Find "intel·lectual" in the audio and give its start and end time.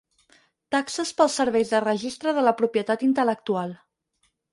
3.09-3.77